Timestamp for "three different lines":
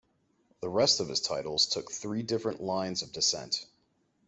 1.91-3.03